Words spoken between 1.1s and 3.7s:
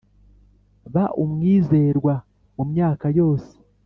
umwizerwa mu myaka yose.